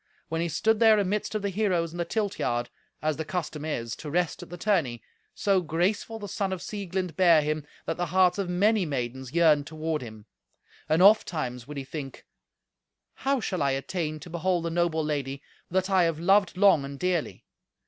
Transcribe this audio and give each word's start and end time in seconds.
When 0.29 0.41
he 0.41 0.49
stood 0.49 0.79
there 0.79 0.97
amidst 0.97 1.35
of 1.35 1.43
the 1.43 1.51
heroes 1.51 1.91
in 1.91 1.99
the 1.99 2.05
tilt 2.05 2.39
yard, 2.39 2.71
as 3.03 3.17
the 3.17 3.23
custom 3.23 3.63
is, 3.63 3.95
to 3.97 4.09
rest 4.09 4.41
at 4.41 4.49
the 4.49 4.57
tourney, 4.57 5.03
so 5.35 5.61
graceful 5.61 6.17
the 6.17 6.27
son 6.27 6.51
of 6.51 6.59
Sieglind 6.59 7.15
bare 7.15 7.43
him, 7.43 7.67
that 7.85 7.97
the 7.97 8.07
hearts 8.07 8.39
of 8.39 8.49
many 8.49 8.83
maidens 8.83 9.31
yearned 9.31 9.67
toward 9.67 10.01
him. 10.01 10.25
And 10.89 11.03
ofttimes 11.03 11.67
would 11.67 11.77
he 11.77 11.83
think, 11.83 12.25
"How 13.13 13.39
shall 13.39 13.61
I 13.61 13.73
attain 13.73 14.19
to 14.21 14.29
behold 14.31 14.65
the 14.65 14.71
noble 14.71 15.05
lady 15.05 15.43
that 15.69 15.87
I 15.91 16.05
have 16.05 16.19
loved 16.19 16.57
long 16.57 16.83
and 16.83 16.97
dearly? 16.97 17.45